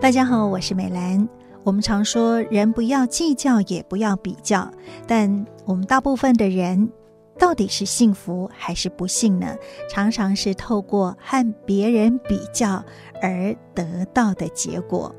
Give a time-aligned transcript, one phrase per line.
[0.00, 1.28] 大家好，我是美兰。
[1.64, 4.70] 我们常说，人不要计较，也不要比较。
[5.08, 6.88] 但我们大部分的人，
[7.36, 9.56] 到底是幸福还是不幸呢？
[9.90, 12.84] 常常是透过和别人比较
[13.20, 15.12] 而得到的结果。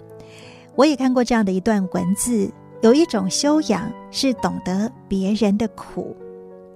[0.75, 2.49] 我也看过这样的一段文字：
[2.81, 6.15] 有一种修养是懂得别人的苦。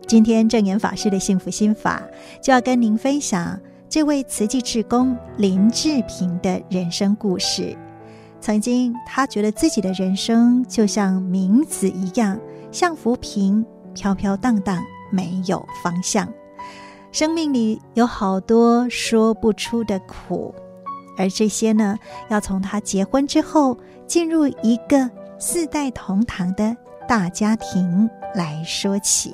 [0.05, 2.03] 今天证严法师的幸福心法
[2.41, 3.57] 就要跟您分享
[3.87, 7.73] 这位慈济志工林志平的人生故事。
[8.43, 12.37] 曾经，他觉得自己的人生就像名字一样，
[12.73, 16.27] 像浮萍，飘飘荡荡，没有方向。
[17.13, 20.53] 生命里有好多说不出的苦，
[21.17, 21.97] 而这些呢，
[22.27, 26.75] 要从他结婚之后进入一个四代同堂的
[27.07, 29.33] 大家庭来说起。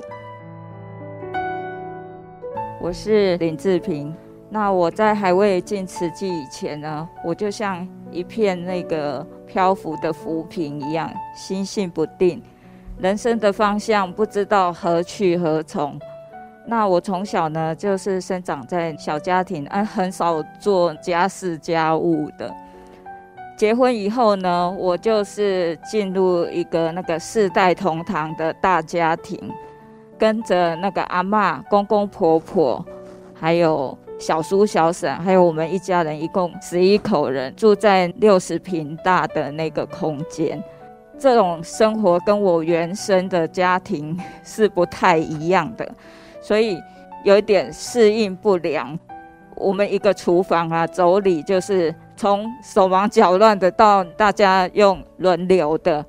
[2.79, 4.15] 我是林志平。
[4.51, 12.41] 那我在还未进慈济以前呢，我就像一片那个漂浮的浮萍一样，心性不定，
[12.97, 15.99] 人生的方向不知道何去何从。
[16.65, 22.51] 那我从小呢，就是生长在小家庭，啊，很少做家事家务的。
[23.55, 29.39] 结婚以后呢，我就是进入一个那个世代同堂的大家庭，
[30.17, 32.83] 跟着那个阿嬷、公公婆婆，
[33.35, 33.95] 还有。
[34.19, 40.61] 小叔、小婶，还有我们一家人，一共十一口人，住在六十平大的那个空间。
[41.17, 45.89] 这种生活跟我原生的家庭是不太一样的，
[46.41, 46.77] 所以
[47.23, 48.97] 有一点适应不良。
[49.55, 56.05] 我们一个厨房啊，妯娌就是从手忙脚乱的到大家用轮流的，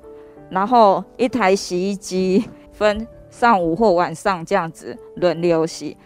[0.49, 5.97] 然后一台洗衣机分上午或晚上这样子轮流洗。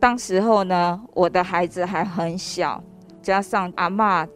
[0.00, 2.82] 当时候呢，我的孩子还很小，
[3.20, 4.26] 加上阿嬷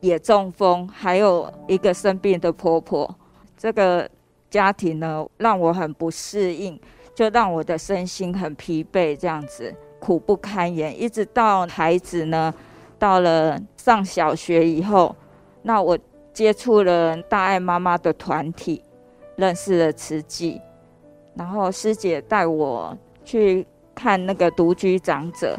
[0.00, 3.08] 也中风，还有一个生病的婆婆，
[3.56, 4.10] 这个
[4.50, 6.78] 家庭呢让我很不适应，
[7.14, 11.00] 就让我的身心很疲惫，这样子苦不堪言。
[11.00, 12.52] 一直到孩子呢
[12.98, 15.14] 到了上小学以后，
[15.62, 15.96] 那我
[16.32, 18.82] 接触了大爱妈妈的团体，
[19.36, 20.60] 认识了慈济，
[21.36, 23.64] 然后师姐带我去。
[23.94, 25.58] 看那个独居长者，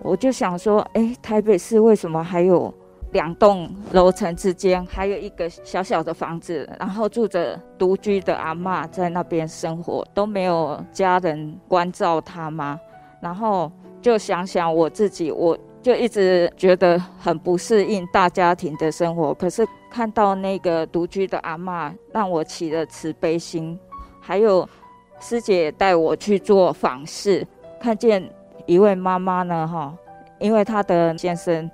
[0.00, 2.72] 我就想说，哎，台北市为什么还有
[3.12, 12.78] 两栋楼层之间还有一个小小的房子，然后住着独居的阿嬷在那边生活，都没有家人关照她吗？
[13.20, 13.70] 然后
[14.02, 19.32] 就想想我自己，我就一直觉得很不适应大家庭的生活。
[19.32, 23.78] 可是看到那个独居的阿嬷，让我起了慈悲心。
[24.20, 24.68] 还有
[25.20, 27.46] 师姐带我去做访视。
[27.80, 28.28] 看见
[28.66, 29.94] 一位妈妈呢，哈，
[30.38, 31.70] 因为她的先生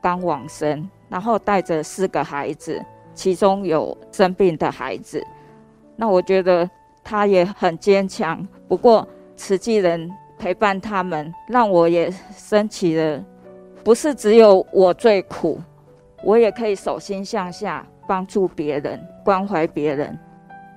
[0.00, 2.84] 刚往生，然后带着四个孩子，
[3.14, 5.24] 其中有生病的孩子。
[5.96, 6.68] 那我觉得
[7.02, 8.46] 她也很坚强。
[8.68, 9.06] 不过
[9.36, 13.24] 慈济人陪伴他们，让我也升起了，
[13.82, 15.60] 不是只有我最苦，
[16.22, 20.18] 我也可以手心向下帮助别人，关怀别人。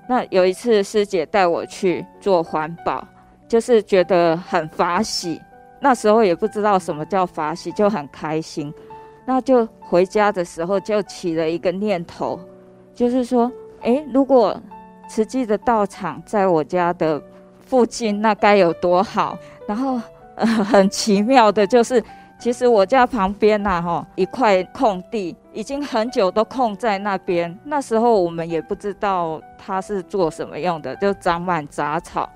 [0.07, 3.05] 那有一次师姐带我去做环保。
[3.47, 5.41] 就是觉得很法喜，
[5.79, 8.73] 那时候也不知道什么叫法喜，就很开心。
[9.25, 12.39] 那就回家的时候就起了一个念头，
[12.93, 14.55] 就是说，诶，如果
[15.09, 17.21] 慈济的道场在我家的
[17.65, 19.37] 附近，那该有多好。
[19.65, 19.99] 然后，
[20.35, 22.01] 呃， 很奇妙的就是，
[22.39, 27.57] 其实我家旁边呐，哈，一块空地，已经很久都空在那边。
[27.65, 32.29] 那时候我们也不知道它是做什么用的，就长满杂草。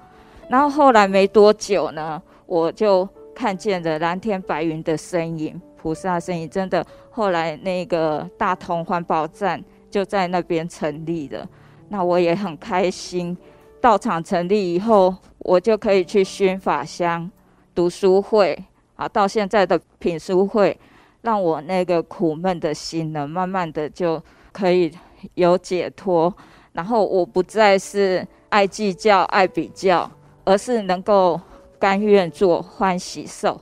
[0.52, 6.86] 然后后来没多久呢，我就看见了蓝天白云的身影，菩萨身影，真的。
[7.10, 11.48] 后来那个大同环保站就在那边成立了，
[11.88, 13.38] 那我也很开心。
[13.80, 17.32] 道场成立以后，我就可以去熏法香
[17.74, 18.62] 读书会
[18.98, 20.78] 啊，到现在的品书会，
[21.22, 24.22] 让我那个苦闷的心呢，慢慢的就
[24.52, 24.92] 可以
[25.36, 26.34] 有解脱。
[26.74, 30.12] 然后我不再是爱计较、爱比较。
[30.44, 31.40] 而是能够
[31.80, 33.60] 甘愿做欢喜受。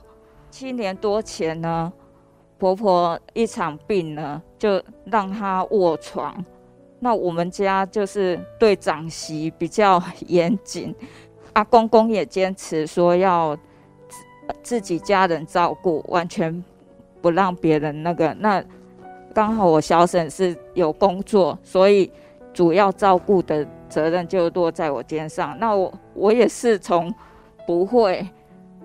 [0.50, 1.92] 七年多前呢，
[2.58, 6.44] 婆婆一场病呢，就让她卧床。
[6.98, 10.94] 那我们家就是对长媳比较严谨，
[11.54, 13.56] 阿公公也坚持说要
[14.62, 16.62] 自己家人照顾，完全
[17.22, 18.34] 不让别人那个。
[18.34, 18.62] 那
[19.32, 22.10] 刚好我小婶是有工作，所以
[22.52, 23.66] 主要照顾的。
[23.90, 27.12] 责任就落在我肩上，那我我也是从
[27.66, 28.24] 不会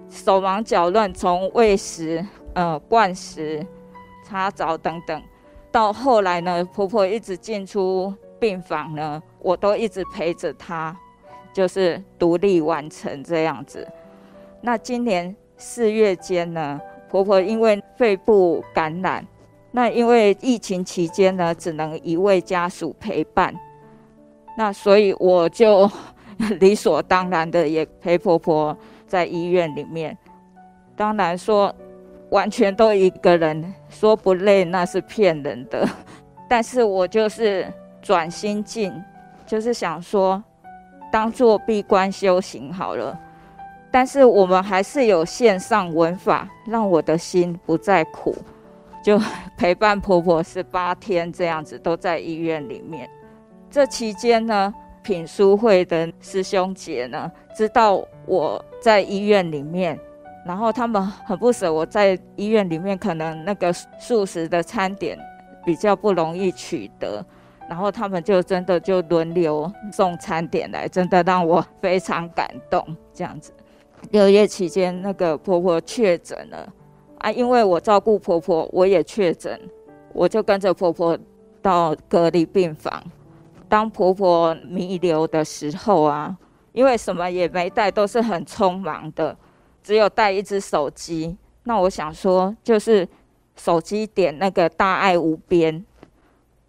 [0.10, 2.26] 手忙脚乱，从喂食、
[2.56, 3.64] 呃灌食、
[4.24, 5.22] 擦澡等等，
[5.72, 10.98] 到后来呢，婆婆一直进出病房呢，我都一直陪着她，
[11.54, 13.88] 就是独立完成这样子。
[14.62, 16.82] 那今年四月间呢，
[17.12, 19.24] 婆婆因为肺部感染，
[19.76, 23.54] 那因为疫情期间呢，只能一位家属陪伴，
[24.58, 25.92] 那所以我就
[26.62, 28.76] 理所当然的也陪婆婆
[29.06, 30.18] 在医院里面。
[30.96, 31.76] 当然说
[32.30, 35.86] 完全都一个人说不累，那是骗人的。
[36.48, 37.68] 但是我就是
[38.02, 38.94] 转心境，
[39.46, 40.42] 就是想说，
[41.12, 43.20] 当做闭关修行好了。
[43.92, 48.34] 但是我们还是有线上闻法，让我的心不再苦。
[49.06, 49.22] 就
[49.56, 53.08] 陪伴婆婆十八天这样子，都在医院里面。
[53.70, 54.74] 这期间呢，
[55.04, 60.00] 品书会的师兄姐呢，知道我在医院里面。
[60.44, 65.18] 然后他们很不舍，我在医院里面可能那个素食的餐点
[65.64, 67.24] 比较不容易取得，
[67.70, 72.84] 然后他们就真的就轮流送餐点来，真的让我非常感动。
[73.14, 73.52] 这样子，
[74.10, 76.74] 六月期间那个婆婆确诊了
[77.26, 79.60] 啊，因为我照顾婆婆，我也确诊，
[80.14, 81.18] 我就跟着婆婆
[81.60, 83.04] 到隔离病房。
[83.68, 86.38] 当婆婆弥留的时候啊，
[86.72, 89.36] 因为什么也没带，都是很匆忙的。
[89.82, 93.08] 只有带一只手机，那我想说，就是
[93.56, 95.84] 手机点那个大爱无边，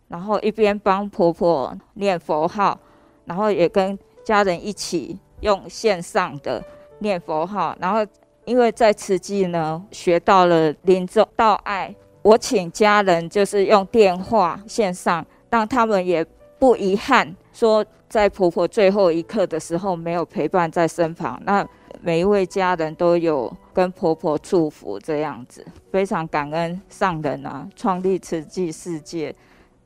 [0.08, 2.81] 然后一边帮婆婆念佛号，
[3.26, 6.64] 然后也跟家人一起用线上的
[7.00, 8.00] 念佛号，然后
[8.46, 16.25] 因为在慈济呢学到了临终道爱，我请家人就是用电话线上，让他们也
[16.58, 21.69] 不遗憾说在婆婆最后一刻的时候没有陪伴在身旁，那。
[22.02, 29.34] 每一位家人都有跟婆婆祝福，这样子非常感恩上人啊，创立慈济世界，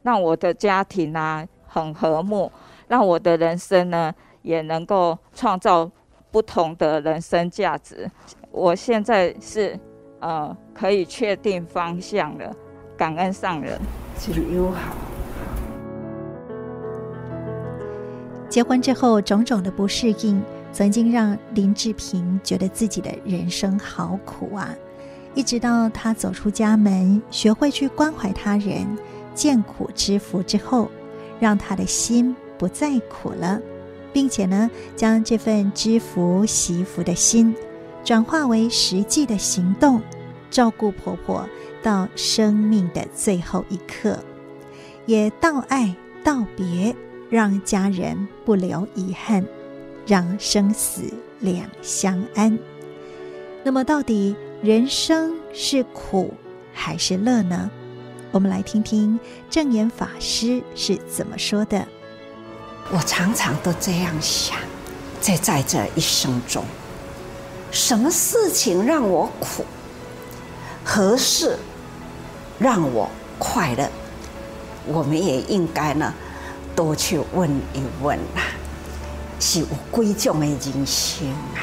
[0.02, 2.50] 让我的家庭啊很和睦，
[2.88, 4.12] 让我的人生呢
[4.42, 5.88] 也能够创造
[6.30, 8.10] 不同的人生价值。
[8.50, 9.78] 我现在是
[10.20, 12.54] 呃可以确定方向了，
[12.96, 13.78] 感恩上人。
[14.16, 14.94] 其实友好。
[18.48, 20.42] 结婚之后种种的不适应。
[20.72, 24.72] 曾经让林志平觉得自己的人生好苦啊！
[25.34, 28.86] 一直到他走出家门，学会去关怀他人，
[29.34, 30.88] 见苦知福之后，
[31.40, 33.60] 让他的心不再苦了，
[34.12, 37.54] 并且呢，将这份知福惜福的心
[38.04, 40.00] 转化为实际的行动，
[40.50, 41.48] 照顾婆婆
[41.82, 44.18] 到生命的最后一刻，
[45.06, 46.94] 也道爱道别，
[47.28, 49.44] 让家人不留遗憾。
[50.06, 51.02] 让生死
[51.38, 52.58] 两相安。
[53.62, 56.34] 那么，到底人生是苦
[56.72, 57.70] 还是乐呢？
[58.32, 61.86] 我们来听听证严法师是怎么说的。
[62.92, 64.56] 我常常都这样想，
[65.20, 66.64] 在在这一生中，
[67.70, 69.64] 什么事情让我苦？
[70.84, 71.56] 何事
[72.58, 73.08] 让我
[73.38, 73.88] 快乐？
[74.86, 76.12] 我们也应该呢，
[76.74, 78.40] 多去问一问呐。
[79.38, 81.62] 是有几种的人生啊？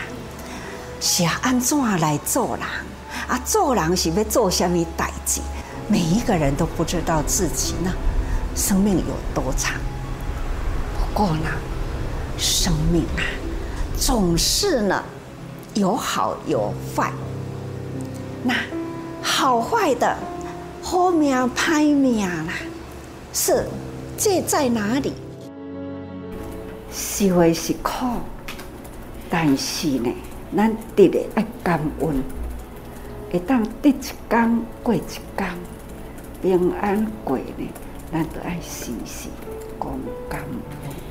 [1.02, 2.66] 是要按怎来做人？
[3.28, 5.42] 啊，做人是要做什么代志？
[5.90, 7.92] 每一个人都不知道自己呢，
[8.56, 9.74] 生命有多长。
[11.18, 11.50] 过呢，
[12.38, 13.26] 生命啊，
[13.98, 15.04] 总是呢
[15.74, 17.12] 有好有坏。
[18.44, 18.54] 那
[19.24, 20.16] 好坏的
[20.80, 22.54] 好命歹命啦，
[23.34, 23.66] 是
[24.16, 25.16] 这在哪里？
[26.94, 28.06] 是为是苦，
[29.28, 30.14] 但是呢，
[30.56, 32.22] 咱得的爱感恩，
[33.32, 33.96] 会当得一
[34.30, 35.02] 天过一
[35.36, 35.50] 天，
[36.44, 37.68] 平安过呢，
[38.12, 39.30] 咱都爱时时
[39.80, 39.90] 讲
[40.30, 41.07] 感恩。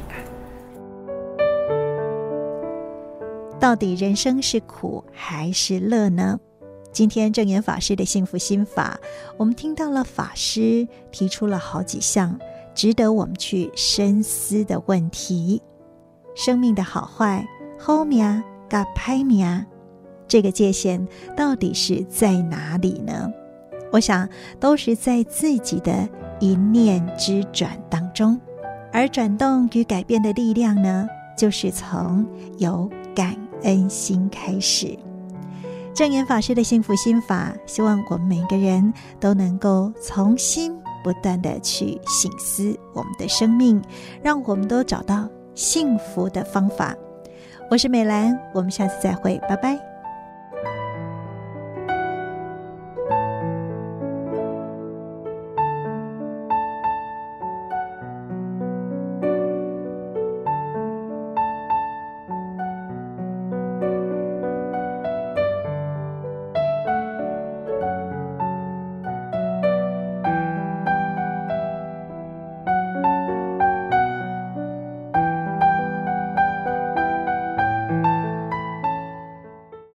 [3.58, 6.38] 到底人生是苦还是乐呢？
[6.92, 8.98] 今天证严法师的幸福心法，
[9.36, 12.38] 我们听到了法师提出了好几项
[12.74, 15.60] 值得我们去深思的问题。
[16.34, 17.46] 生命的好坏，
[17.78, 19.66] 好命跟歹命，
[20.28, 23.30] 这个界限到底是在哪里呢？
[23.92, 24.28] 我想
[24.60, 26.08] 都是在自己的
[26.40, 28.38] 一念之转当中，
[28.92, 32.26] 而转动与改变的力量呢，就是从
[32.58, 34.98] 有感恩心开始。
[35.94, 43.80] 正言法师的幸福心法，希望我们每个人都能够从心不断的去醒思我们的生命，
[44.22, 46.94] 让我们都找到幸福的方法，
[47.70, 49.95] 我是美兰，我们下次再会，拜拜。